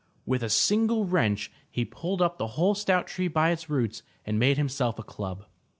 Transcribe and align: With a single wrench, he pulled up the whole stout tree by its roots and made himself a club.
With 0.25 0.41
a 0.41 0.49
single 0.49 1.05
wrench, 1.05 1.51
he 1.69 1.85
pulled 1.85 2.23
up 2.23 2.39
the 2.39 2.47
whole 2.57 2.73
stout 2.73 3.05
tree 3.05 3.27
by 3.27 3.51
its 3.51 3.69
roots 3.69 4.01
and 4.25 4.39
made 4.39 4.57
himself 4.57 4.97
a 4.97 5.03
club. 5.03 5.45